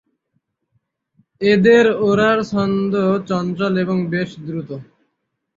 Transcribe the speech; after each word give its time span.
এদের 1.41 1.85
ওড়ার 2.01 2.37
ছন্দ 2.51 2.93
চঞ্চল 3.29 3.73
এবং 3.83 3.97
বেশ 4.13 4.29
দ্রুত। 4.45 4.69